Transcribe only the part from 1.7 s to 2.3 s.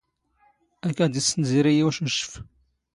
ⵉ ⵓⵛⵓⵛⴼ.